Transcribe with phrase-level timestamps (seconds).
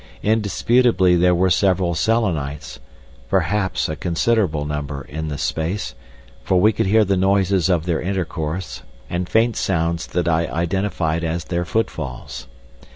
[0.23, 2.79] Indisputably there were several Selenites,
[3.29, 5.93] perhaps a considerable number, in this space,
[6.43, 11.23] for we could hear the noises of their intercourse, and faint sounds that I identified
[11.23, 12.47] as their footfalls.